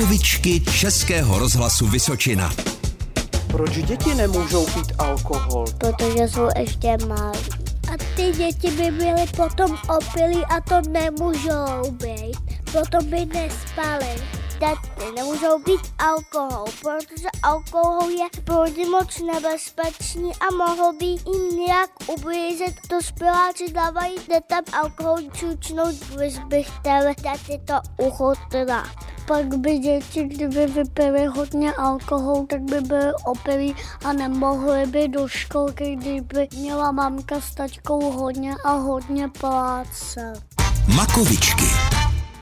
[0.00, 2.50] Makovičky Českého rozhlasu Vysočina.
[3.46, 5.64] Proč děti nemůžou pít alkohol?
[5.78, 7.38] Protože jsou ještě malí.
[7.92, 12.36] A ty děti by byly potom opilí a to nemůžou být.
[12.72, 14.14] Potom by nespaly.
[14.58, 21.66] Děti nemůžou pít alkohol, protože alkohol je pro ně moc nebezpečný a mohl by jim
[21.66, 22.74] nějak ublížit.
[22.88, 30.24] To spěláci dávají dětem alkohol čučnout, když by chtěli děti to uchutnat pak by děti,
[30.24, 36.92] kdyby vypili hodně alkohol, tak by byly opilí a nemohly by do školky, kdyby měla
[36.92, 40.32] mamka s tačkou hodně a hodně pláce.
[40.96, 41.64] Makovičky.